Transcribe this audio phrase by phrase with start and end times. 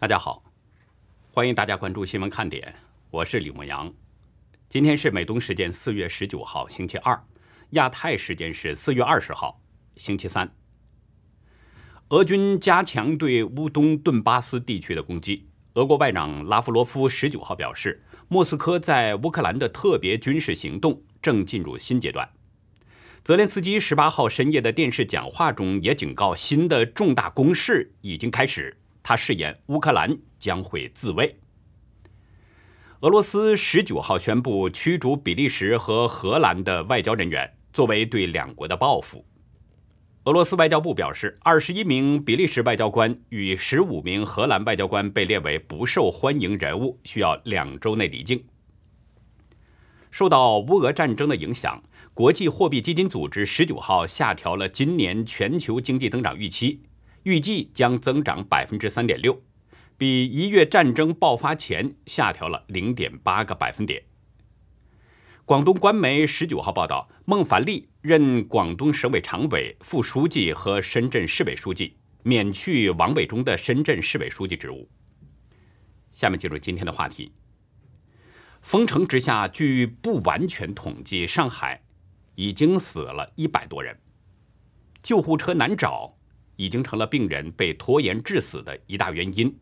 [0.00, 0.44] 大家好，
[1.32, 2.72] 欢迎大家关注新闻看点，
[3.10, 3.92] 我是李牧阳。
[4.68, 7.20] 今天是美东时间四月十九号，星期二；
[7.70, 9.60] 亚太时间是四月二十号，
[9.96, 10.54] 星期三。
[12.10, 15.48] 俄军加强对乌东顿巴斯地区的攻击。
[15.74, 22.30] 俄国外长拉夫罗夫十九号表示，莫斯科在乌克兰的特别军事行动正进入新阶段。
[23.24, 28.76] 泽连斯基十八号深夜的电视讲话中也警告，新的重大攻势已经开始。
[29.08, 31.34] 他誓言乌克兰将会自卫。
[33.00, 39.24] 俄罗斯十九号宣布驱逐比利时和荷兰的外交人员，作为对两国的报复。
[40.24, 48.44] 俄罗斯外交部表示，二十一名比利时外交官与十五名荷兰外交官被列为不受欢迎人物，需要两周内离境。
[50.10, 51.82] 受到乌俄战争的影响，
[52.12, 56.82] 国际货币基金组织十九号下调了今年全球经济增长预期。
[57.24, 59.42] 预计将增长百分之三点六，
[59.96, 64.04] 比一月战争爆发前下调了零点八个百分点。
[65.44, 74.90] 广东官媒十九号报道，孟凡利任广东省委常委、副书记和深圳市委书记，免去王伟忠的深圳市委书记职务。
[76.12, 77.32] 下面进入今天的话题。
[78.60, 81.82] 封城之下，据不完全统计，上海
[82.34, 83.98] 已经死了一百多人，
[85.02, 86.17] 救护车难找。
[86.58, 89.56] 已经成了病人被拖延致死的一大原因，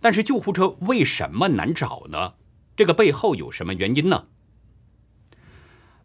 [0.00, 2.34] 但是救护车为什么难找呢？
[2.76, 4.28] 这个背后有什么原因呢？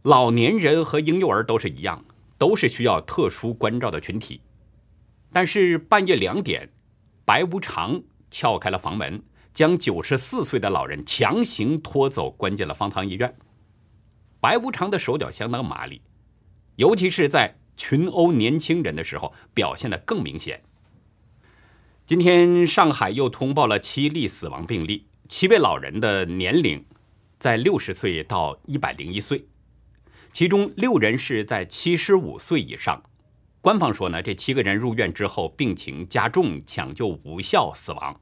[0.02, 2.04] 老年人和婴幼儿都是一样，
[2.40, 4.42] 都是需要特殊关照的群体。
[5.32, 6.68] 但是半夜两点，
[7.24, 8.02] 白无常
[8.32, 9.22] 撬开了房门，
[9.54, 13.36] 将九十四岁的老人强行拖走，关进了方舱医院。
[14.40, 16.02] 白无常的手脚相当麻利，
[16.78, 17.59] 尤其是在。
[17.80, 20.62] 群殴年轻人的时候表现得更明显。
[22.06, 26.84] 今天上海又通报了七例死亡病例，七位老人的年龄
[27.40, 29.48] 在六十岁到一百零一岁，
[30.34, 33.02] 其中六人是在七十五岁以上。
[33.62, 38.20] 官方说呢，这七个人入院之后病情加重，抢救无效死亡。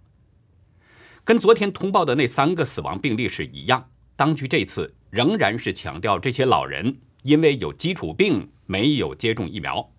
[1.23, 8.49] 跟昨天通报的那三个死亡病例是一样，当局这次仍然是强调这些老人因为有基础病。
[8.69, 9.93] 没有接种疫苗，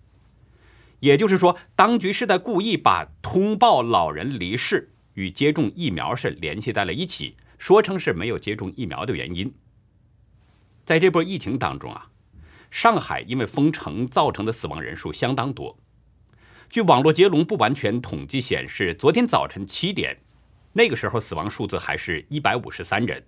[1.00, 9.54] 也就是说，当局是在故意把通报老人离世与接种疫苗是联系在了一起，说成是没有接种疫苗的原因。
[10.84, 12.10] 在这波疫情当中啊，
[12.70, 15.78] 上海因为封城造成的死亡人数相当多。
[16.68, 20.18] 据网络接龙不完全统计显示，昨天早晨七点，
[20.74, 23.24] 那个时候死亡数字还是一百五十三人，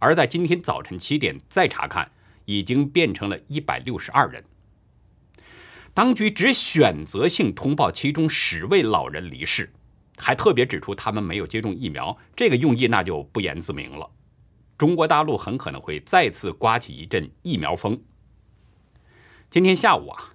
[0.00, 2.10] 而在今天早晨七点再查看，
[2.44, 4.44] 已经变成了一百六十二人。
[5.92, 9.72] 当局只选择性通报其中十位老人离世，
[10.16, 14.10] 还特别指出他们没有接种疫苗，这个用意那就不言自明了。
[14.76, 18.02] 中国大陆很可能会再次刮起一阵疫苗风。
[19.48, 20.34] 今天下午啊，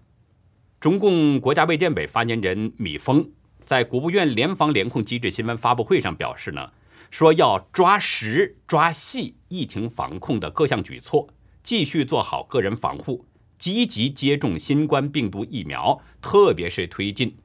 [0.80, 3.30] 中共国家卫健委发言人米峰
[3.66, 6.72] 在国务院联防联控机制新闻发布会上表示呢，
[7.12, 11.28] 说要抓实抓细疫情防控的各项举措，
[11.70, 13.28] 继续做好个人防护。
[13.60, 17.38] 积极接种新冠病毒疫苗，特别是推进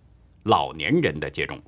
[0.44, 1.62] 老年人的接种。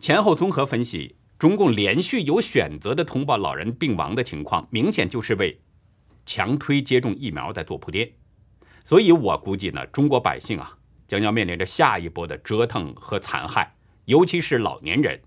[0.00, 5.60] 前后综合分析，中共连续有选择的通报老人病亡的情况，明显就是为
[6.26, 8.10] 强推接种疫苗在做铺垫。
[8.82, 13.76] 所以我估计呢，中国百姓啊，将要面临着下一波的折腾和残害，
[14.06, 15.22] 尤其是老年人。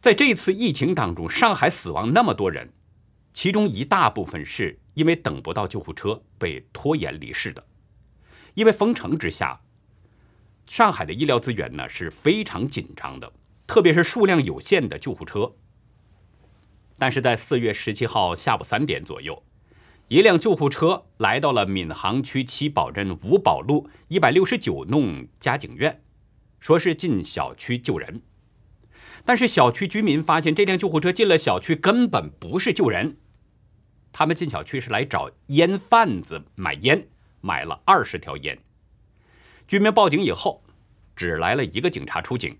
[0.00, 2.72] 在这次疫情当中，上海死亡那么多人。
[3.38, 7.64] 其中一大部分是因为等不到救护车被拖延离世的，
[8.54, 9.60] 因为封城之下，
[10.66, 13.32] 上海的医疗资源呢是非常紧张的，
[13.64, 15.54] 特别是数量有限的救护车。
[16.98, 19.44] 但是在四月十七号下午三点左右，
[20.08, 26.02] 一辆救护车来到了闵行区七宝镇五宝路一百六十九弄嘉景院，
[26.58, 28.20] 说是进小区救人，
[29.24, 33.18] 但是小区居民发现这辆救护车进了小区根本不是救人。
[34.18, 37.06] 他们进小区是来找烟贩子买烟，
[37.40, 38.58] 买了二十条烟。
[39.68, 40.60] 居民报警以后，
[41.14, 42.58] 只来了一个警察出警。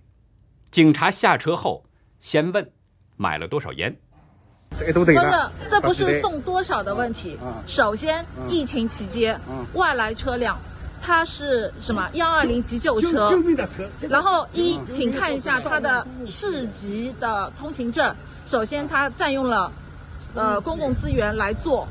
[0.71, 1.85] 警察下车后，
[2.21, 2.71] 先问
[3.17, 3.93] 买了多少烟。
[4.71, 4.93] 不是，
[5.69, 7.37] 这不是送多少的问题。
[7.67, 9.37] 首先，疫情期间，
[9.75, 10.57] 外来车辆，
[11.03, 12.09] 它是什么？
[12.13, 13.29] 幺二零急救车。
[13.29, 13.85] 救命的车。
[14.09, 18.15] 然后一，请看一下他的市级的通行证。
[18.47, 19.73] 首先，他占用了。
[20.35, 21.87] 呃，公共资源来做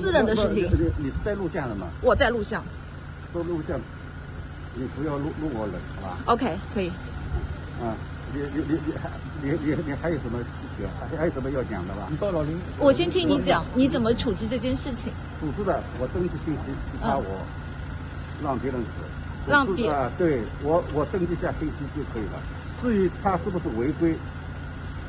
[0.00, 0.70] 私人的事情。
[0.98, 1.86] 你是在录像了吗？
[2.00, 2.62] 我在录像。
[3.32, 3.78] 做录像，
[4.74, 6.88] 你不要录录我人，好吧？OK，可以。
[7.80, 7.96] 啊，
[8.32, 9.10] 你你你你还
[9.42, 10.44] 你你你还有什么事
[10.76, 10.86] 情？
[11.00, 12.08] 还还有什么要讲的吧？
[12.78, 15.12] 我先听你讲，你怎么处置这件事情？
[15.40, 17.24] 处置的，我登记信息，其他我
[18.44, 18.88] 让别人处。
[19.44, 22.38] 让别啊，对我我登记下信息就可以了。
[22.80, 24.14] 至于他是不是违规，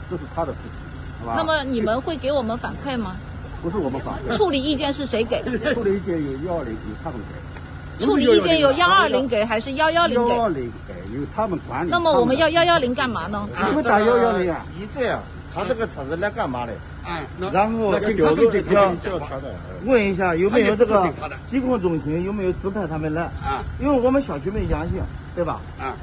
[0.09, 0.92] 这是他的事情，好
[1.23, 1.33] 吧？
[1.35, 3.15] 那么你们会给我们反馈吗？
[3.61, 4.35] 不是我们反馈。
[4.35, 5.41] 处理意见是谁给？
[5.73, 8.05] 处理意见有幺二零，由他们给。
[8.05, 10.35] 处理意见有幺二零给还是幺幺零给？
[10.35, 11.89] 幺二零给，由他们管理。
[11.89, 13.47] 那么我们要幺幺零干嘛呢？
[13.69, 14.65] 你们打幺幺零啊？
[14.77, 15.21] 你这样，
[15.53, 16.73] 他这个车子来干嘛的？
[17.05, 19.53] 哎，然后警察跟警察调查的，
[19.85, 21.07] 问一下有没有这个
[21.45, 23.63] 疾控中心有没有指派他们来啊？
[23.79, 25.01] 因为我们小区没阳性，
[25.35, 25.59] 对吧？
[25.77, 25.93] 啊，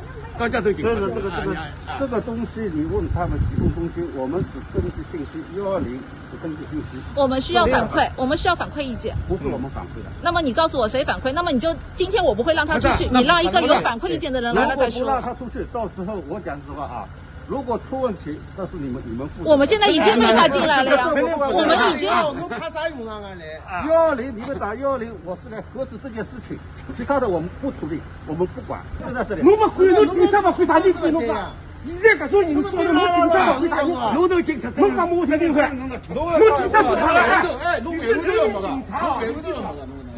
[0.41, 0.97] 大家都警察。
[0.97, 1.57] 所以说这个这个
[1.99, 6.01] 这个东西，你问他们提供中心，我们只根据信息，幺二零
[6.31, 6.97] 只根据信息。
[7.15, 9.15] 我们需要反馈，我们需要反馈意见。
[9.29, 10.11] 不是我们反馈的。
[10.23, 11.31] 那么你告诉我谁反馈？
[11.35, 15.03] 那么你就今天我不会让他出去，你让一个有反馈意见的人来了再说。
[15.03, 17.05] 不让他出去，到时候我讲实话啊。
[17.51, 19.51] 如果出问题，那是你们你们负责。
[19.51, 22.09] 我们现在已经没他进来了呀，我们已经。
[22.09, 23.05] 我怕啥用？
[23.05, 26.57] 幺二零，你们打幺二零，我是来核实这件事情，
[26.97, 27.99] 其他的我们不处理，
[28.29, 29.43] 我们不管，就在这里。
[29.43, 31.51] 我们管侬警察嘛，为啥你管侬啊？
[31.85, 34.15] 现在搿种人说的，侬警察嘛，为啥用？
[34.15, 35.91] 侬都警察，侬讲我才警察，侬
[36.55, 37.21] 警察不他了？
[37.65, 39.19] 哎，你是人民警察。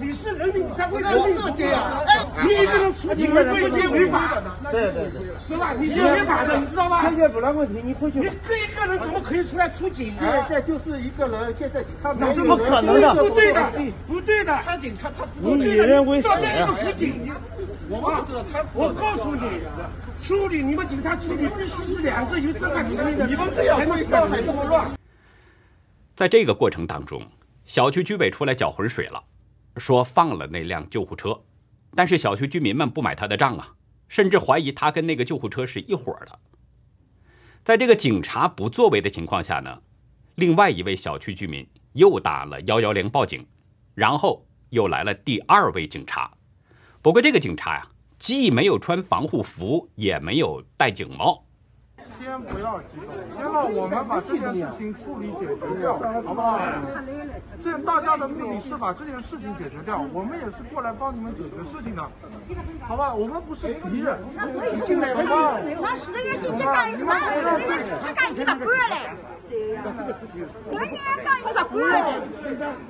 [0.03, 2.01] 你是人民，才会人民不对呀！
[2.43, 5.73] 你一个人出警，违规违法的，对对对，是吧？
[5.79, 7.09] 你是违法的，你知道吗？
[7.09, 8.19] 解决不了问题，你回去。
[8.19, 10.13] 你一个人怎么可以出来出警？
[10.19, 13.15] 现在就是一个人，现在他那怎么可能的？
[13.15, 13.71] 不对的，
[14.09, 14.59] 不对的。
[14.65, 17.33] 他警察，他你以人为上面一个警，
[17.89, 18.65] 我不知道他。
[18.75, 19.43] 我告诉你，
[20.21, 23.27] 处理你们警察处理必须是两个有执法权力的。
[23.27, 24.91] 你们这样会上海这么乱。
[26.17, 27.23] 在这个过程当中，
[27.65, 29.23] 小区居委出来搅浑水了。
[29.77, 31.43] 说放了那辆救护车，
[31.95, 33.75] 但是小区居民们不买他的账啊，
[34.09, 36.39] 甚至怀疑他跟那个救护车是一伙的。
[37.65, 39.83] 在这个警察不作为的情况下呢，
[40.35, 43.47] 另外一位小区居民又打了幺幺零报警，
[43.95, 46.33] 然后又来了第二位警察。
[47.01, 47.89] 不过这个警察呀，
[48.19, 51.47] 既没有穿防护服，也没有戴警帽。
[52.05, 56.59] 先不要激动，先让我们把这件事情处理解决掉，好不好？
[57.61, 62.03] 这大家的目的是把这件事情解决掉，我们也是过来帮你们解决事情的，
[62.87, 63.15] 好吧？
[63.15, 65.59] 我们不是敌人，好吧？
[65.81, 67.15] 那十个月进去干什么？
[67.15, 68.73] 十个月才干一百个嘞。
[69.49, 71.95] 这个事情，过年干一百个嘞。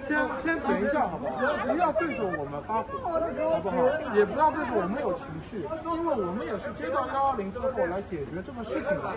[0.07, 1.67] 先先等一下，好不好？
[1.67, 3.77] 不要对着我们发火，好不好？
[4.15, 9.13] 也不要对着我们有情绪，因为我们也是接到幺二零之后来解决这个事情的。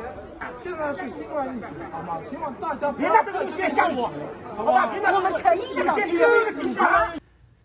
[0.59, 2.19] 现在是新冠疫情，好吗？
[2.29, 4.11] 希望大家别拿这个东西来吓我，
[4.55, 4.87] 好吧？
[4.87, 7.13] 别拿我们全一小区有一个警察。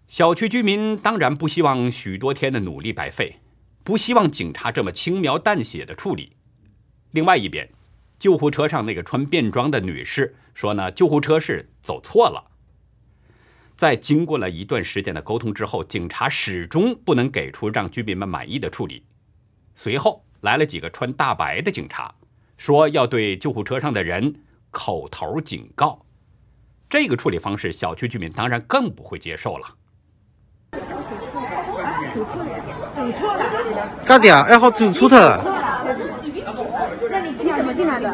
[0.07, 3.37] 小区居民当然不希望许多天的努力白费，
[3.85, 6.37] 不希望警察这么轻描淡写的处理。
[7.13, 7.69] 另外一边，
[8.21, 12.53] 救护车上那个穿便装的女士说呢，救护车是走错了。
[13.77, 19.03] 在经过了一段时间的沟通之后，警察始终不能给出让居民们满意的处理。
[19.75, 20.23] 随后。
[20.43, 22.15] 来了几个穿大白的警察，
[22.57, 24.37] 说要对救护车上的人
[24.71, 26.01] 口头警告。
[26.89, 29.67] 这个处理方式，小区居民当然更不会接受了。
[30.73, 32.47] 走错了，
[32.97, 33.45] 走错了。
[34.07, 34.45] 干的啊？
[34.45, 35.60] 还好走错的。
[37.81, 38.11] 进来的？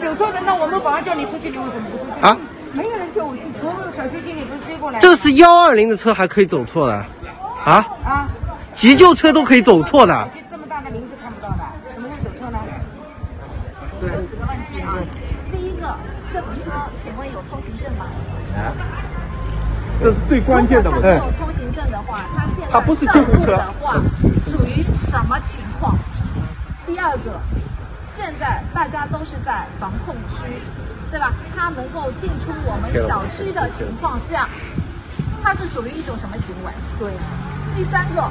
[0.00, 2.20] 走错的，那我们保安叫你出去，你为什么不出去？
[2.22, 2.34] 啊？
[2.72, 4.98] 没有人叫我去，从小区经理不是追过来？
[5.00, 6.94] 这是幺二零的车，还可以走错的？
[7.66, 7.84] 啊？
[8.02, 8.26] 啊？
[8.74, 11.58] 急救车都可以走错的，这么大的名字看不到的，
[11.92, 12.58] 怎么会走错呢？
[14.00, 14.96] 对，几个问题啊。
[15.52, 15.94] 第一个，
[16.32, 16.70] 这部车
[17.04, 18.06] 请问有通行证吗？
[18.56, 18.72] 啊，
[20.00, 21.06] 这是最关键的问题。
[21.06, 23.92] 没有通行证的话，他现在他不是救护车的话，
[24.40, 25.94] 属于什么情况？
[26.90, 27.40] 第二个，
[28.04, 30.42] 现在大家都是在防控区，
[31.08, 31.32] 对吧？
[31.54, 34.48] 他能够进出我们小区的情况下，
[35.40, 36.72] 他是属于一种什么行为？
[36.98, 37.12] 对。
[37.76, 38.28] 第三个。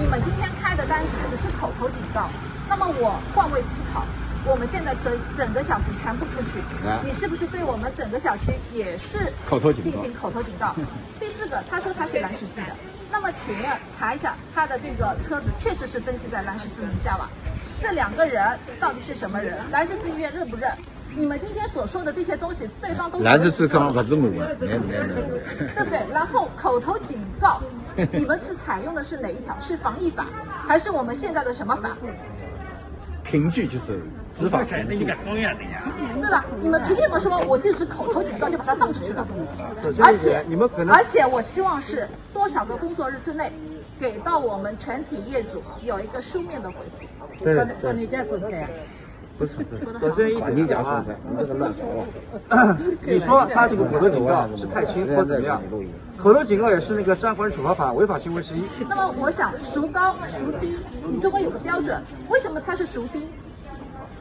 [0.00, 2.28] 你们今天开的单子只是口头警告，
[2.66, 4.02] 那么我换位思考，
[4.46, 6.64] 我们现在整整个小区全部出去，
[7.04, 10.74] 你是不是对我们整个小区也是口头警进行口头警告？
[11.20, 12.74] 第四个，他说他是蓝十字的，
[13.12, 17.28] 那么请问查一下他的这个车子确实是登记在蓝十字名下了，
[17.78, 18.42] 这两个人
[18.80, 19.60] 到底是什么人？
[19.70, 20.72] 蓝十字医院认不认？
[21.14, 24.96] 你们今天所说的这些东西，对方都蓝十字刚不是我，没没没，
[25.74, 26.00] 对不对？
[26.10, 27.60] 然后口头警告。
[28.10, 29.54] 你们是采用的是哪一条？
[29.60, 30.24] 是防疫法，
[30.66, 31.94] 还是我们现在的什么法？
[33.22, 34.00] 凭据就是
[34.32, 35.54] 执法权的一个公呀，
[36.22, 36.44] 对吧？
[36.60, 39.26] 你们凭什么说我就是口头警告就把它放出去了？
[40.02, 43.52] 而且你们可能，而且我希望是多少个工作日之内，
[43.98, 47.44] 给到我们全体业主有一个书面的回复。
[47.44, 48.68] 对对，你家说菜。
[49.38, 49.56] 不是，
[50.00, 51.82] 我这一点讲啊，你这个乱说。
[53.00, 55.60] 你说他这个口头警告是太轻或怎么样？
[56.18, 58.62] 口头警告也是那个《治安管理处罚法》违法行为之一。
[58.88, 60.76] 那么我想，孰高孰低，
[61.10, 62.00] 你就会有个标准。
[62.28, 63.30] 为什么它是孰低？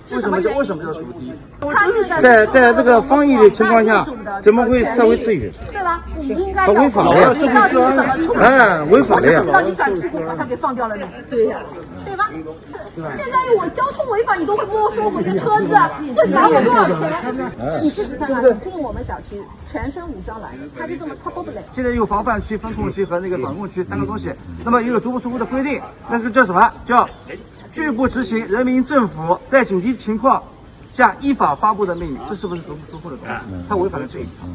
[0.10, 1.34] 为什么叫为什么叫孰低？
[1.74, 4.06] 它是在在这个防疫的情况下，
[4.42, 5.52] 怎么会社会秩序？
[5.72, 6.04] 对吧？
[6.18, 8.40] 你应该要违法呀，你到底是怎么处理？
[8.40, 9.40] 哎，违法的呀！
[9.40, 11.08] 我知道你转屁股把他给放掉了呢。
[11.30, 11.60] 对呀，
[12.06, 12.30] 对吧？
[13.16, 15.74] 现在我交通违法，你都会没收我的车子，
[16.16, 17.52] 会罚我多少钱？
[17.82, 19.42] 你自己看看，你进我们小区，
[19.72, 21.62] 全身武装来，他就这么擦不得嘞。
[21.72, 24.34] 现在有防范区、风控区和那个管控区三个东西，
[24.66, 26.72] 那么有足不出户的规定，那个叫什么？
[26.84, 27.08] 叫
[27.72, 30.44] 拒不执行人民政府在紧急情况
[30.92, 33.66] 下依法发布的命令，这是不是足不出户的东西？
[33.70, 34.48] 他违反了这一条。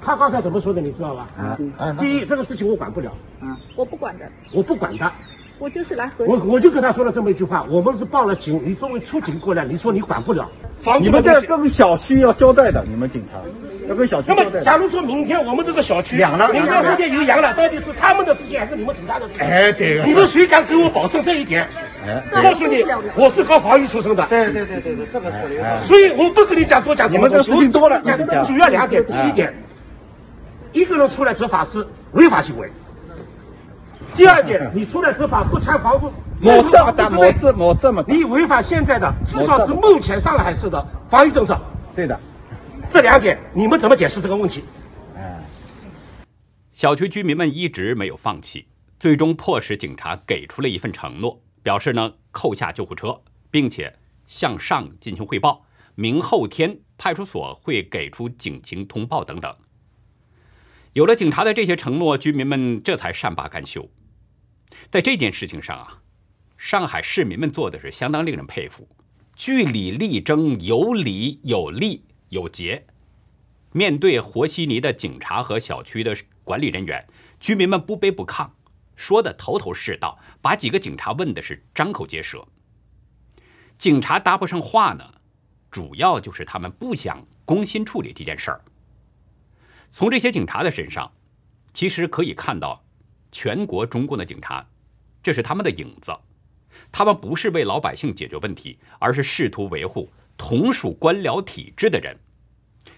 [0.00, 0.80] 他刚才怎么说的？
[0.80, 1.28] 你知道吧？
[1.98, 3.12] 第一，这个事情我管不了。
[3.76, 4.30] 我不管的。
[4.52, 5.12] 我不管的。
[5.58, 10.48] 我就是来核我我就跟他说了这么一句话，我们是报了警，你作为出警过来，你说你管不了，
[11.00, 13.34] 你们这跟小区要交代的，你们警察
[13.88, 14.44] 要跟小区交代。
[14.44, 19.44] 那么，假如说明天我们这个小区凉了，明天后天有阳了，到底是他们的事情还是你们警察的事情？
[19.44, 20.04] 哎，对。
[20.06, 21.68] 你们谁敢给我保证这一点？
[22.06, 22.84] 哎，告诉你，
[23.16, 24.24] 我是搞防御出身的。
[24.26, 25.86] 对对对对对，这个是。
[25.86, 29.52] 所以我不跟你讲多讲什么东西，事情多了，讲主要两点，第一点，
[30.72, 32.70] 一个人出来执法是违法行为。
[34.16, 36.10] 第二点，你出来执法不穿防护，
[36.42, 37.08] 我这么大，
[37.56, 41.58] 我这么大，你违反现在的至少是目前上海市的防疫政策。
[41.94, 42.18] 对的，
[42.90, 44.64] 这两点你们怎么解释这个问题？
[45.16, 45.40] 哎，
[46.72, 48.66] 小区居民们一直没有放弃，
[48.98, 53.94] 最终迫使警察给出了一份承诺，表示呢扣下救护车，并且
[54.26, 55.62] 向上进行汇报，
[55.94, 59.54] 明后天派出所会给出警情通报等等。
[60.98, 63.88] 有了警察的这些承诺，居民们这才善罢甘休。
[64.90, 66.02] 在这件事情上啊，
[66.56, 68.88] 上海市民们做的是相当令人佩服，
[69.36, 72.84] 据理力争，有理有利有节。
[73.70, 77.06] 面对和稀泥的警察和小区的管理人员，
[77.38, 78.50] 居民们不卑不亢，
[78.96, 82.44] 说的头头是道，把几个警察问的是张口结舌。
[83.78, 85.04] 警察搭不上话呢，
[85.70, 88.60] 主要就是他们不想公心处理这件事儿。
[89.90, 91.12] 从这些警察的身上，
[91.72, 92.84] 其实可以看到。
[93.30, 94.66] 全国中共的警察，
[95.22, 96.16] 这是他们的影子。
[96.90, 102.16] 他们不是为老百姓解决问题，而是试图维护同属官僚体制的人。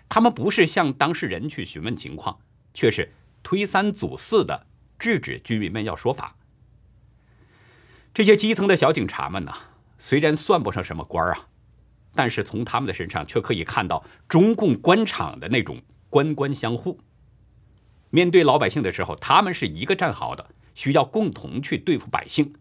[0.08, 2.38] 他们不是向当事人去询问情况，
[2.72, 4.68] 却是推三阻四的
[5.00, 6.36] 制止居民们要说法。
[8.14, 9.52] 这些基层的小警察们呢，
[9.98, 11.48] 虽然算不上什么官儿啊，
[12.14, 17.00] 但是从他们的身上却可以看到中共官场的那种官官相护。
[18.10, 22.52] 面对老百姓的时候，他们是一个战壕的，需要共同去对付百姓。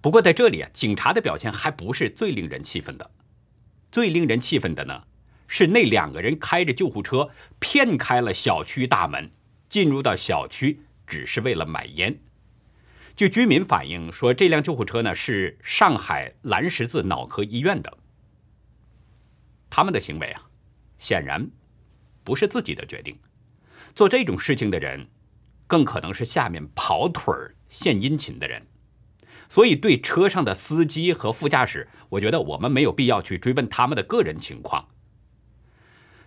[0.00, 3.10] 不过在这里啊，警察的表现还不是最令人气愤的，
[3.92, 5.02] 最令人气愤的呢，
[5.46, 9.30] 是那两个人开着救护车骗开了小区大门，
[9.68, 12.20] 进入到小区只是为了买烟。
[13.16, 17.98] 据居民反映说，这辆救护车呢是上海蓝十字脑科医院的。
[19.68, 20.48] 他们的行为啊，
[20.96, 21.50] 显然
[22.24, 23.18] 不是自己的决定。
[23.94, 25.08] 做这种事情的人，
[25.66, 28.66] 更可能是下面跑腿儿献殷勤的人，
[29.48, 34.88] 所以对车上的司机和副驾驶，我觉得我们没有必要去追问他们的个人情况。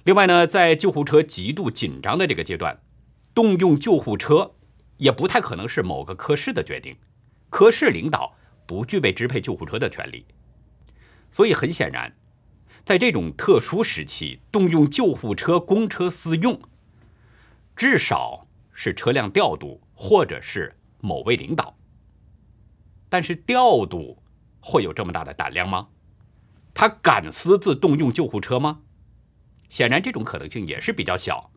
[0.03, 2.81] 另外呢，在救护车极度紧张的这个阶段，
[3.33, 4.55] 动用救护车
[4.97, 6.97] 也不太可能是某个科室的决定，
[7.49, 8.35] 科室领导
[8.65, 10.25] 不具备支配救护车的权利，
[11.31, 12.13] 所以很显然，
[12.85, 16.59] 在这种特殊时期，动用救护车公车私用。
[17.75, 21.77] 至少是车辆调度，或者是某位领导。
[23.09, 24.21] 但是调度
[24.59, 25.89] 会有这么大的胆量吗？
[26.73, 28.81] 他敢私自动用救护车吗？
[29.69, 31.51] 显然这种可能性也是比较小。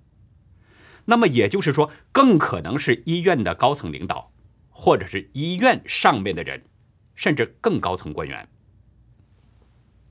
[1.06, 4.32] 那么也就是说，更可能是医院的高层领导，
[4.70, 6.64] 或者是医院上面的人，
[7.14, 8.48] 甚至更高层官员。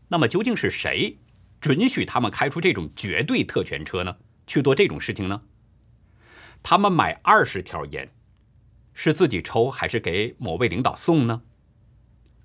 [0.09, 1.17] 那么究竟是谁
[1.59, 4.17] 准许他们开出这种绝对特权车呢？
[4.47, 5.41] 去做这种事情呢？
[6.61, 8.11] 他们买二十条烟，
[8.93, 11.41] 是自己抽还是给某位领导送呢？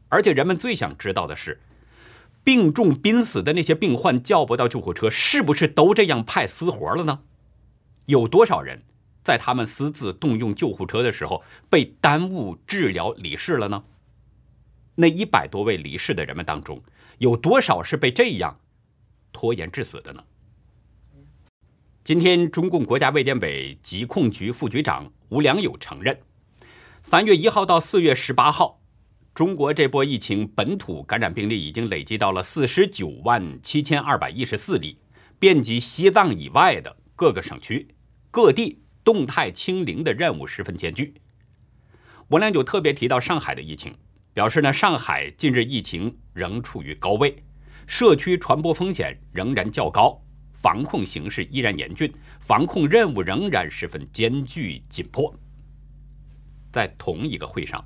[0.09, 1.61] 而且人们最想知道的是，
[2.43, 7.21] 病重濒死的那些病患叫不到救护车，是不是都这样派私活了呢？
[8.07, 8.83] 有多少人
[9.23, 13.85] 在他们私自动用救护车的时候被耽误治疗离世了呢？
[14.97, 16.83] 那一百多位离世的人们当中，
[17.21, 18.59] 有多少是被这样
[19.31, 20.25] 拖延致死的呢？
[22.03, 26.19] 今天，中共国家卫健委疾控局副局长吴良友承认，
[27.03, 28.81] 三月一号到四月十八号，
[29.35, 34.97] 中国这波疫情本土感染病例已经累计到了四十九万七千二百一十四例，
[35.39, 37.87] 遍及西藏以外的各个省区，
[38.31, 41.12] 各地动态清零的任务十分艰巨。
[42.29, 43.95] 吴良友特别提到上海的疫情，
[44.33, 47.43] 表示呢，上海近日疫情仍处于高位，
[47.87, 50.23] 社区传播风险仍然较高，
[50.53, 55.35] 防控形势依然严峻，防控任务仍然十分艰巨紧迫。
[56.71, 57.85] 在同一个会上，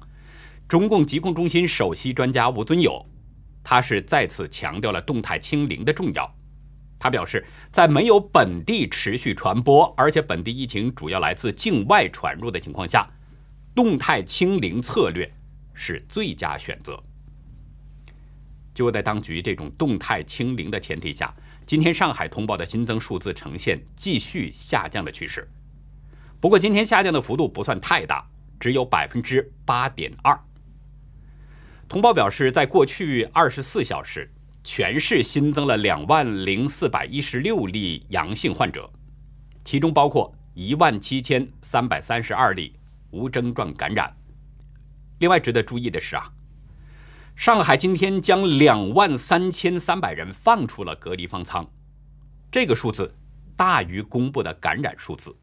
[0.69, 3.07] 中共疾控中心首席专家吴尊友，
[3.63, 6.31] 他是再次强调了动态清零的重要。
[6.99, 13.11] 他表示，在没有本地持续传播，而且本地疫情主要来自境外传入的情况下，
[13.75, 15.31] 动态清零策略
[15.75, 16.99] 是最佳选择。
[18.73, 21.35] 就在当局这种动态清零的前提下，
[21.67, 25.47] 今天上海通报的新增数字呈现继续下降的趋势。
[26.41, 28.27] 不过，今天下降的幅度不算太大。
[28.61, 30.41] 只有百分之八点二。
[31.87, 34.31] 通报表示，在过去二十四小时，
[34.63, 38.91] 全市新增了两万零四百一十六例阳性患者，
[39.65, 42.75] 其中包括一万七千三百三十二例
[43.11, 44.11] 无症状感染。
[45.19, 46.33] 另外值得注意的是啊，
[47.37, 51.71] 上海今天将两万三千三百人放出了隔离方舱，
[52.51, 53.15] 这个数字
[53.57, 55.37] 大于公布的感染数字，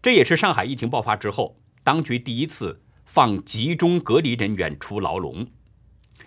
[0.00, 1.58] 这也是上海疫情爆发之后。
[1.82, 5.46] 当局第一次放集中隔离人员出牢笼，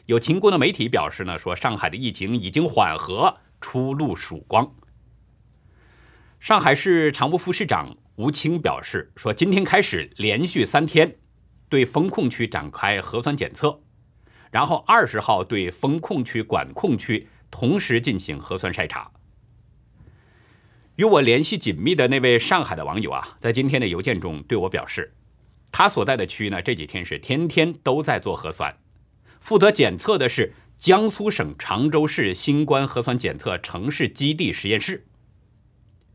[0.05, 4.73] 有秦国的媒体表示呢，说上海的疫情已经缓和，出露曙光。
[6.39, 11.17] 上海市常务副市长吴清表示说，今天开始连续三天
[11.69, 13.81] 对封控区展开核酸检测，
[14.51, 19.11] 然后二十号对封控区、管控区同时进行核酸筛查。
[20.95, 25.13] 与我联系紧密的那位上海的网友啊，在今天的邮件中对我表示。
[25.71, 28.75] 他所在的区呢，这几天是天天都在做核酸。
[29.39, 35.05] 负责检测的是江苏省常州市新冠核酸检测城市基地实验室。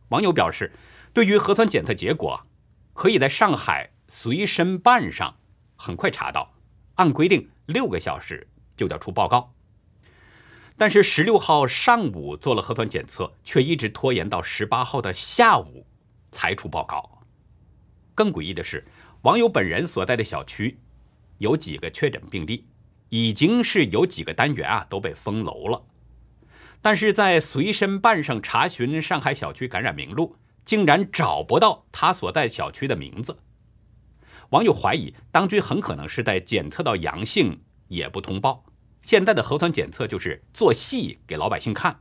[0.08, 0.72] 网友表示，
[1.12, 2.46] 对于核酸检测结果，
[2.92, 5.36] 可以在上海随身办上，
[5.84, 6.50] 很快查到，
[6.94, 9.52] 按规定六个小时就要出报告。
[10.78, 15.86] 但是十六号上午做了核酸检测，却一直拖延到十八号的下午
[16.32, 17.22] 才出报告。
[18.14, 18.84] 更诡异的是。
[19.24, 20.78] 网友本人所在的小区
[21.38, 22.66] 有几个确诊病例，
[23.08, 25.82] 已经是有几个单元啊都被封楼了。
[26.82, 33.38] 但是在随身办上查询上海小区感染名录，竟然找不到他所在小区的名字。
[34.54, 38.64] 网友怀疑当局很可能是在检测到阳性也不通报。
[39.02, 41.98] 现在的核酸检测就是做戏给老百姓看，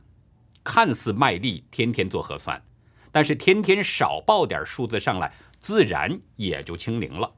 [0.62, 2.62] 看似卖力天天做核酸，
[3.10, 5.34] 但是天天少报点数字上来。
[5.58, 7.32] 自然也就清零了。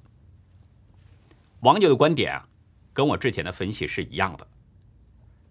[1.61, 2.48] 网友的观点啊，
[2.92, 4.44] 跟我之前的分析是一样的。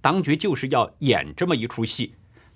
[0.02, 2.16] 当局就是要演这么一出戏，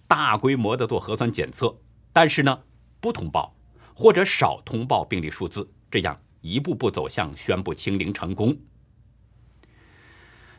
[0.10, 1.80] 大规模的做核酸检测，
[2.12, 2.64] 但是呢
[3.00, 3.56] 不通报
[3.96, 8.58] 或者少通报病例数字，这样一步步走向宣布清零成功。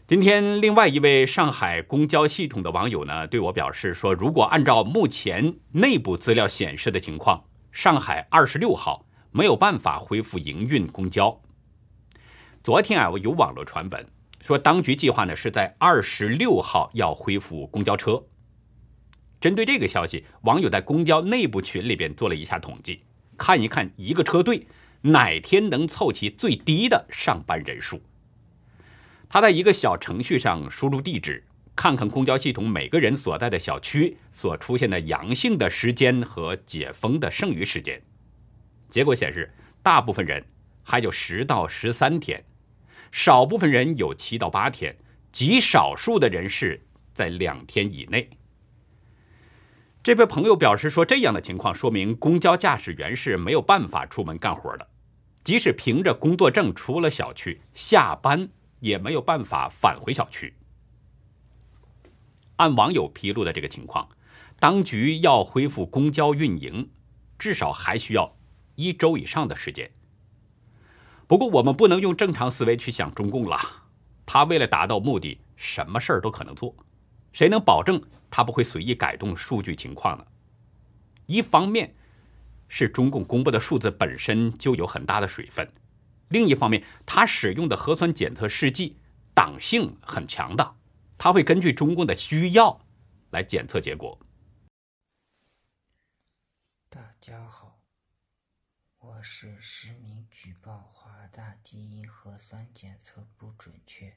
[0.07, 9.07] 今天，另外一位上海公交系统的网友呢，对我表示说，如果按照目前内部资料显示的情况，上海二十六号。
[9.33, 11.41] 没有办法恢复营运公交。
[12.65, 14.05] 昨天啊，我有网络传闻
[14.41, 18.25] 说，当局计划呢是在二十六号要恢复公交车。
[19.41, 23.05] 针对这个消息，网友在公交内部群里边做了一下统计，
[23.39, 24.67] 看一看一个车队
[25.03, 28.03] 哪天能凑齐最低的上班人数。
[29.29, 31.45] 他在一个小程序上输入地址，
[31.77, 38.03] 看看公交系统每个人所在的小区所出现的阳性的时间和解封的剩余时间。
[38.89, 40.45] 结果显示，大部分人
[40.83, 42.45] 还有十到十三天，
[43.13, 44.97] 少部分人有七到八天，
[45.31, 46.83] 极少数的人是
[47.15, 48.29] 在两天以内。
[50.03, 54.89] 这位朋友表示说，这样的情况说明公交驾驶员是没有办法出门干活的，
[55.43, 58.49] 即使凭着工作证出了小区，下班
[58.81, 60.55] 也没有办法返回小区。
[62.57, 64.09] 按网友披露的这个情况，
[64.59, 66.91] 当局要恢复公交运营，
[67.39, 68.37] 至少还需要。
[68.77, 69.91] 一周以上的时间。
[71.27, 73.59] 不过，我们不能用正常思维去想中共了。
[74.25, 76.75] 他为了达到目的，什么事儿都可能做。
[77.33, 80.27] 谁能保证他不会随意改动数据情况呢？
[81.27, 81.95] 一方面
[82.73, 85.69] 是中共公布的数字本身就有很大的水分，
[86.29, 88.97] 另一方面，他使用的核酸检测试剂
[89.35, 90.77] 党性很强的，
[91.19, 92.81] 他会根据中共的需要
[93.31, 94.19] 来检测结果。
[96.89, 97.81] 大家好。
[99.01, 104.17] 我是实名举报华大基因核酸检测不准确，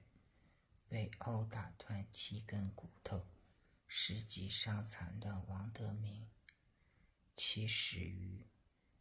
[0.87, 3.25] 被殴打断七根骨头，
[3.87, 6.27] 十级伤残的王德明，
[7.35, 8.45] 起始于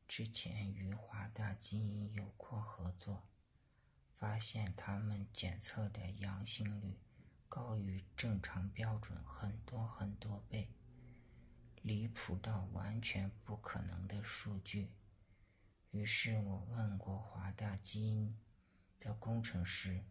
[0.09, 3.29] 之前与华大基因有过合作，
[4.17, 6.99] 发现他们检测的阳性率
[7.49, 10.71] 高于正常标准很多很多倍，
[11.83, 14.93] 离谱到完全不可能的数据。
[15.91, 18.39] 于是我问过华大基因
[18.99, 20.05] 的工程师，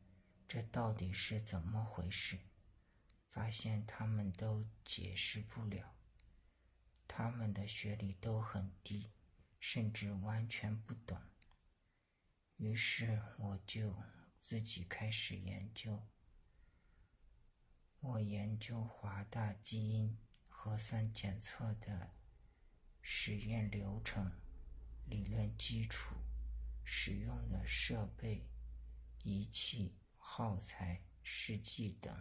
[0.48, 2.38] 这到底是怎么回事？
[3.32, 5.96] 发现他们都解释不了，
[7.14, 9.12] 他们的学历都很低，
[9.60, 11.22] 甚至完全不懂。
[12.56, 13.94] 于是我就
[14.40, 16.08] 自己开始研究。
[18.00, 22.12] 我研究华大基因核酸检测的
[23.02, 24.32] 实验流程。
[25.08, 26.16] 理论基础、
[26.86, 28.48] 使用的设备、
[29.24, 32.16] 仪器、耗材、试剂等，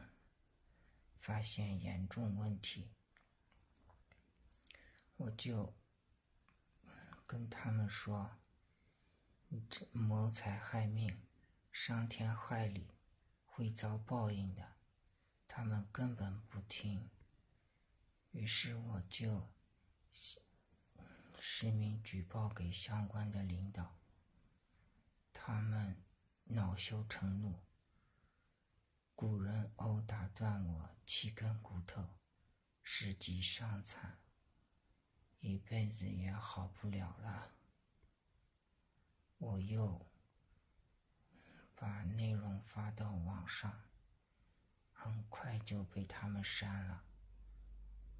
[1.21, 2.91] 发现严重问题，
[5.21, 5.75] 我就
[7.27, 8.39] 跟他们说
[9.69, 11.21] ：“这谋财害命、
[11.71, 12.95] 伤天害理，
[13.45, 14.77] 会遭报应的。”
[15.47, 17.11] 他们根本不听，
[18.31, 19.51] 于是我就。
[21.43, 23.99] 实名举报给相关的领导，
[25.33, 26.03] 他们
[26.45, 27.61] 恼羞成怒。
[29.15, 32.17] 古人殴打断我七根骨头，
[32.83, 34.20] 十级伤残，
[35.41, 37.53] 一辈子也好不了了。
[39.39, 40.07] 我又
[41.75, 43.83] 把内容发到网上，
[44.93, 47.03] 很快就被他们删了。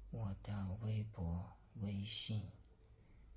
[0.09, 2.51] 我的微博、微信。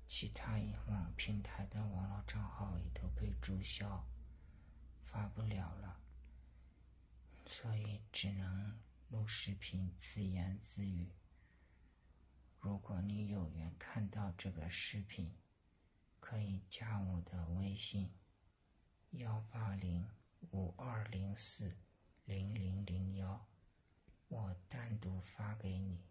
[0.07, 4.07] 其他网平台的网络账号也都被注销，
[5.03, 5.99] 发不了了，
[7.47, 11.11] 所以只能录视频自言自语。
[12.65, 15.31] 如果你有缘看到这个视频，
[16.19, 18.09] 可以加我的微信：
[19.11, 20.03] 幺八零
[20.49, 21.77] 五二零四
[22.25, 23.45] 零零零幺，
[24.29, 26.01] 我单独发给你。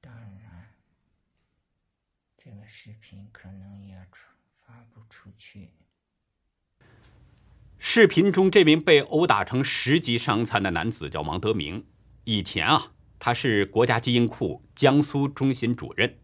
[0.00, 0.74] 当然。
[2.38, 4.30] 这个视频可能也出
[4.66, 5.68] 发不出去。
[7.76, 11.86] 视频中这名被殴打成十级伤残的男子叫王德明。
[12.24, 16.18] 以前啊，他是国家基因库江苏中心主任，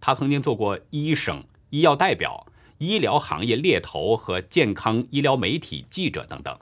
[0.00, 2.46] 他曾经做过医生、医药代表、
[2.78, 6.56] 医疗行业猎头和健康医疗媒体记者等等。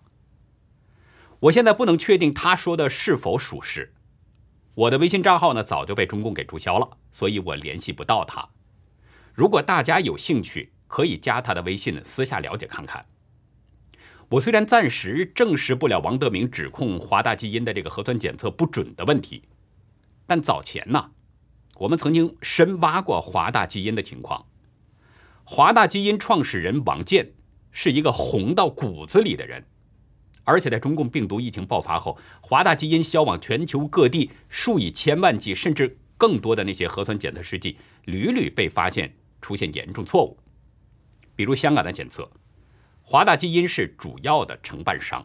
[1.40, 3.92] 我现在不能确定他说的是否属实。
[4.76, 8.48] 我的微信账号呢，早就被中共给注销了，所以我联系不到他。
[9.34, 13.04] 如果大家有兴趣，可以加他的微信，私下了解看看。
[14.30, 19.42] 我虽然暂时证实不了王德明指控华大基因的这个核酸检测不准的问题，
[20.26, 21.10] 但早前呢，
[21.76, 24.46] 我们曾经深挖过华大基因的情况。
[25.44, 27.32] 华大基因创始人王健
[27.70, 29.64] 是一个红到骨子里的人，
[30.44, 39.14] 而且在中共病毒疫情爆发后，华大基因销往全球各地数以千万计甚至更多的那些核酸检测试剂，屡屡被发现。
[39.38, 40.36] 出现严重错误，
[41.36, 42.28] 比如香港的检测，
[43.02, 45.24] 华大基因是主要的承办商，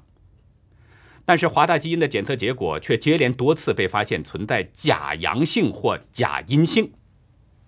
[1.31, 6.91] 但是华大基因的检测结果却接连多次被发现存在假阳性或假阴性，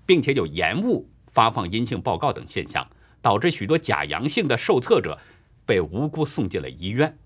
[0.06, 2.86] 并且有延误发放阴性报告等现象，
[3.21, 5.17] 导致许多假阳性的受测者
[5.65, 7.17] 被无辜送进了医院。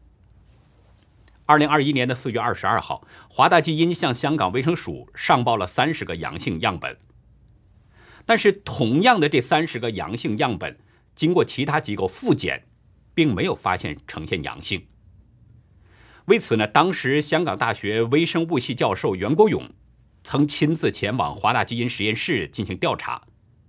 [1.47, 6.95] 二零二一年的四月二十二号，华大基因向香港卫生署上报了三十个阳性样本。
[8.27, 10.77] 但是，同样的这三十个阳性样本，
[11.15, 12.63] 经过其他机构复检，
[13.15, 14.85] 并没有发现呈现阳性。
[16.27, 19.65] 为此呢，当时香港大学微生物系教授袁国勇
[20.23, 23.21] 曾亲自前往华大基因实验室进行调查，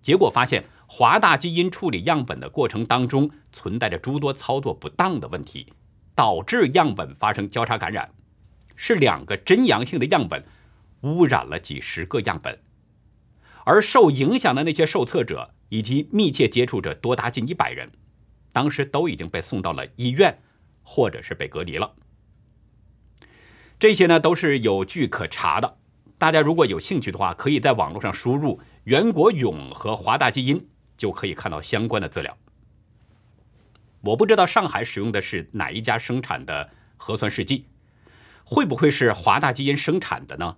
[0.03, 5.73] 结果发现华大基因处理样本的过程当中存在着诸多操作不当的问题，
[6.17, 8.11] 导致样本发生交叉感染，
[8.75, 10.45] 是两个真阳性的样本
[11.03, 12.59] 污染了几十个样本。
[13.63, 17.89] 而受影响的那些受测者以及密切接触者多达近一百人，
[18.53, 20.37] 当时都已经被送到了医院，
[20.83, 21.95] 或者是被隔离了。
[23.79, 25.79] 这些呢都是有据可查的，
[26.19, 32.37] 大家如果有兴趣的话，可以在网络上输入“袁国勇和华大基因”，就可以看到相关的资料。
[34.01, 37.67] 我不知道上海使用的是哪一家生产的核酸试剂，
[38.45, 40.57] 会不会是华大基因生产的呢？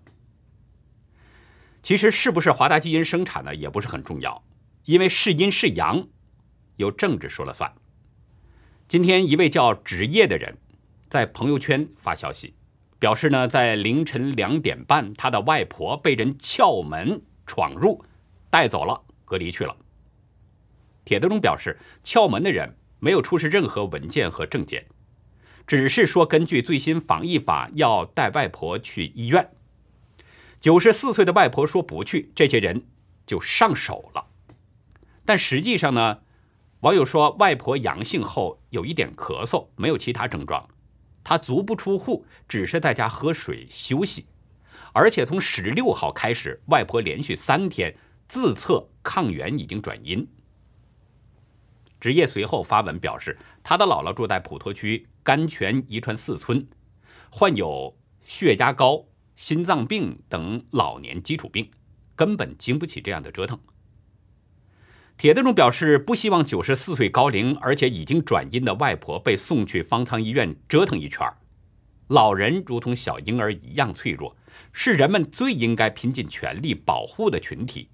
[1.83, 4.43] 其实是不是华大基因生产的也不是很重要，
[4.85, 6.07] 因为是阴是阳，
[6.77, 7.75] 由政治说了算。
[8.89, 10.57] 今天一位叫职业的人
[11.09, 12.55] 在朋友圈发消息，
[13.01, 18.05] 表示呢，在凌晨两点半，他的外婆被人撬门闯入，
[18.51, 19.75] 带走了，隔离去了。
[21.05, 24.87] 铁德中表示，撬门的人没有出示任何文件和证件，
[25.67, 29.51] 只是说根据最新防疫法要带外婆去医院。
[30.61, 32.87] 九十四岁的外婆说不去，这些人
[33.25, 34.27] 就上手了。
[35.25, 36.19] 但实际上呢，
[36.81, 40.63] 网友说外婆阳性后有一点咳嗽，没有其他症状，
[41.31, 44.27] 他足不出户，只是在家喝水休息。
[44.93, 47.95] 而且从十六号开始，外婆连续三天
[48.27, 50.27] 自测抗原已经转阴。
[52.01, 56.67] 职业随后发文表示，他的姥姥住在普陀区甘泉遗传四村，
[57.31, 61.71] 患有血压高、心脏病等老年基础病，
[62.17, 63.57] 根本经不起这样的折腾。
[65.21, 71.31] 铁德中表示，不希望九十四岁高龄而且已经转阴的外婆被送去方舱医院折腾一圈。
[72.09, 74.35] 老人如同小婴儿一样脆弱，
[74.73, 77.91] 是人们最应该拼尽全力保护的群体。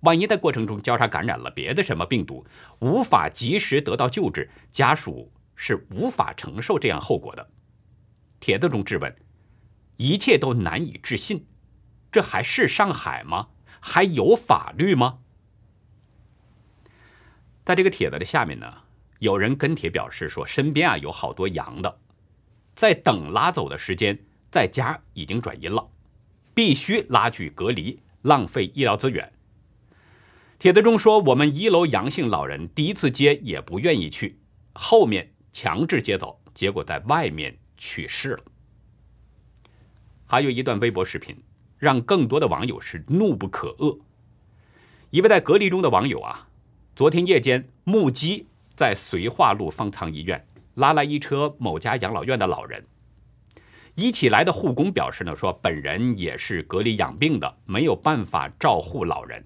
[0.00, 2.44] 万一在过程中交叉感染了别的什么病毒，
[2.80, 7.48] 无法及时得到救治，家属是无法承受这样后果的。
[8.40, 9.14] 铁德中质问：
[9.98, 11.46] 一切都难以置信，
[12.10, 13.50] 这还是上海吗？
[13.78, 15.18] 还有法律吗？
[17.66, 18.72] 在这个帖子的下面呢，
[19.18, 21.98] 有人跟帖表示说，身边啊有好多阳的，
[22.76, 24.16] 在等拉走的时间，
[24.52, 25.90] 在家已经转阴了，
[26.54, 29.32] 必须拉去隔离，浪费医疗资源。
[30.60, 34.38] 帖子中说，我们一楼阳性老人第一次接也不愿意去，
[34.72, 38.44] 后面强制接走，结果在外面去世了。
[40.24, 41.36] 还有一段微博视频，
[41.78, 43.98] 让更多的网友是怒不可遏。
[45.10, 46.48] 一位在隔离中的网友啊，
[46.96, 52.82] 昨天夜间目击在绥化路方舱医院拉来一车某家养老院的老人，
[53.96, 59.44] 一起来的护工表示呢，说本人也是隔离养病的，没有办法照护老人。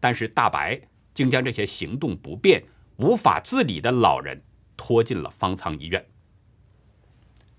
[0.00, 0.80] 但是大白
[1.14, 2.64] 竟将这些行动不便、
[2.96, 4.42] 无法自理的老人
[4.76, 6.04] 拖进了方舱医院。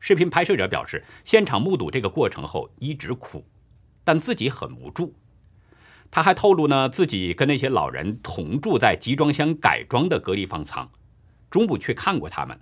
[0.01, 3.45] 视频拍摄者表示，现场目睹这个过程后一直哭，
[4.03, 5.15] 但自己很无助。
[6.15, 10.89] 他还透露呢，自己跟那些老人同住在集装箱改装的隔离方舱，
[11.49, 12.57] 中午去看过他们，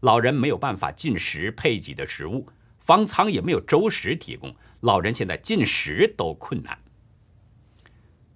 [0.00, 2.48] 老人没有办法进食配给的食物，
[2.80, 6.76] 方舱也没有粥食提供，老人现在进食都困难。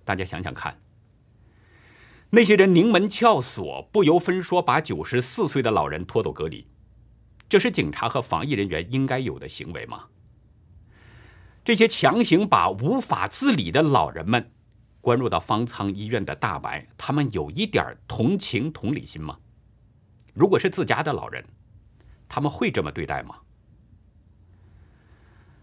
[0.05, 0.81] 大家想想看，
[2.31, 6.69] 那些人拧门撬锁，不由分说把九十四岁的老人拖走隔离，
[7.49, 10.05] 这是警察和防疫人员应该有的行为吗？
[11.65, 14.51] 这些强行把无法自理的老人们
[15.01, 19.39] 关入到方舱医院的大白，他们有一点同情同理心吗？
[20.35, 21.45] 如果是自家的老人，
[22.29, 23.37] 他们会这么对待吗？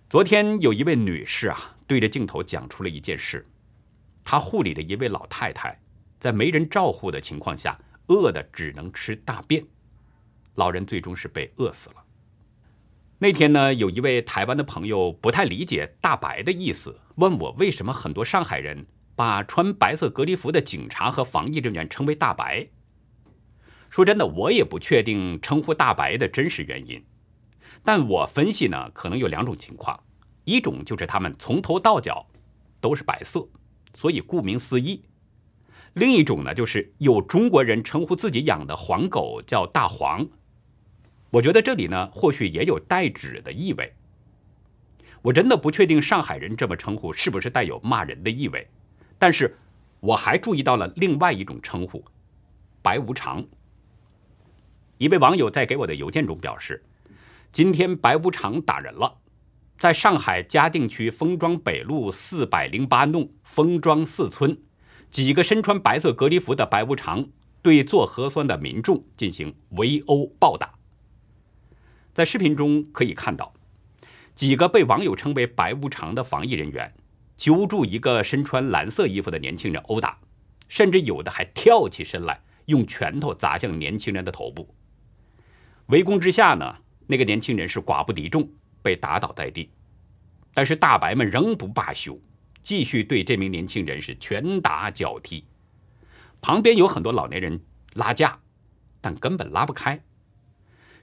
[0.09, 3.45] 昨天有一位女士啊，对着镜头讲出了一件事。
[4.23, 5.79] 她护理的一位老太太，
[6.19, 9.65] 在没人照护的情况下，饿的只能吃大便，
[10.55, 11.95] 老人最终是被饿死了。
[13.21, 22.69] 那天呢，有一位台湾的朋友不太理解“大白”的意思，问我为什么很多上海人把穿白色隔离服的警察和防疫人员称为“大白”。
[23.91, 27.03] 说真的，我也不确定称呼“大白”的真实原因，
[27.84, 30.01] 但我分析呢，可能有两种情况：
[30.45, 32.25] 一种就是他们从头到脚
[32.79, 33.49] 都是白色。
[33.93, 35.03] 所以顾名思义，
[35.91, 40.25] 另一种呢，就是有中国人称呼自己养的黄狗叫大黄。
[41.32, 43.94] 我觉得这里呢，或许也有代指的意味。
[45.22, 48.68] 我真的不确定上海人这么称呼是不是带有骂人的意味，
[49.18, 49.58] 但是
[50.00, 52.04] 我还注意到了另外一种称呼——
[52.82, 53.46] 白无常。
[54.98, 56.84] 一位网友在给我的邮件中表示，
[57.52, 59.18] 今天白无常打人了。
[59.78, 64.58] 在上海嘉定区丰庄北路四百零八弄丰庄四村，
[65.12, 67.28] 几个身穿白色隔离服的白无常
[67.62, 70.79] 对做核酸的民众进行围殴暴打。
[72.13, 73.54] 在视频中可以看到，
[74.36, 76.93] 几个被网友称为“白无常”的防疫人员
[77.38, 80.19] 揪住一个身穿蓝色衣服的年轻人殴打，
[80.67, 84.74] 甚至有的还跳起身来用拳头砸向年轻人的头部。
[85.88, 88.50] 围攻之下呢，那个年轻人是寡不敌众。
[88.82, 89.69] 被打倒在地，
[90.54, 92.17] 但是大白们仍不罢休，
[92.62, 95.43] 继续对这名年轻人是拳打脚踢。
[96.39, 97.62] 旁边有很多老年人
[97.95, 98.39] 拉架，
[99.02, 100.02] 但根本拉不开。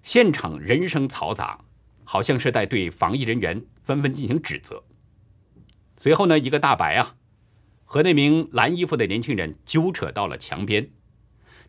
[0.07, 1.65] 现场人声嘈杂，
[2.05, 4.85] 好像是在对防疫人员纷纷进行指责。
[5.97, 7.17] 随后呢，一个大白啊，
[7.85, 10.89] 和那名蓝衣服的年轻人纠扯到了墙边，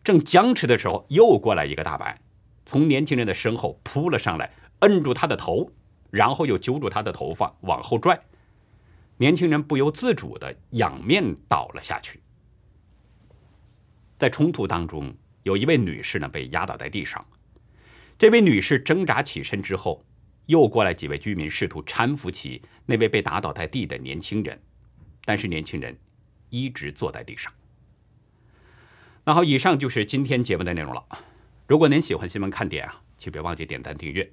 [0.04, 2.16] 正僵持的时候，又过来一个大白，
[2.64, 5.72] 从年轻人的身后扑了上来，摁住他的头，
[6.10, 8.20] 然后又揪住他的头发往后拽，
[9.16, 12.22] 年轻人不由自主的仰面倒了下去。
[14.16, 17.26] 在冲突当中，有一位女士呢被压倒在地上，
[18.18, 20.04] 这位女士挣扎起身之后，
[20.46, 24.60] 又过来几位居民试图搀扶起那位被打倒在地的年轻人，
[25.24, 25.96] 但是年轻人
[26.50, 27.52] 一直坐在地上。
[29.22, 31.04] 那好，以上就是今天节目的内容了。
[31.68, 34.28] 如果您喜欢新闻看点啊，请别忘记点赞订阅。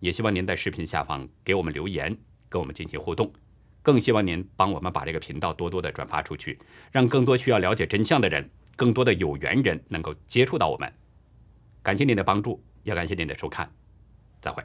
[0.00, 2.14] 也希望您在视频下方给我们留言，
[2.50, 3.32] 跟我们进行互动。
[3.80, 6.58] 更希望您帮我们把这个频道多多的转发出去，
[6.90, 10.92] 让更多需要了解真相的人，更多的有缘人能够接触到我们。
[11.82, 13.70] 感谢您的帮助，也感谢您的收看，
[14.40, 14.64] 再会。